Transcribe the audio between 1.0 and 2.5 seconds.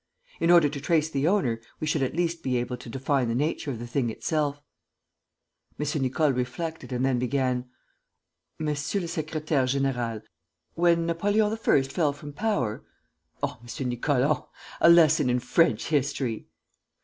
the owner, we should at least